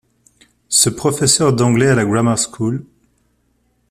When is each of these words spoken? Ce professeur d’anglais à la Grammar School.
Ce 0.69 0.89
professeur 0.89 1.53
d’anglais 1.53 1.89
à 1.89 1.93
la 1.93 2.05
Grammar 2.05 2.35
School. 2.35 2.87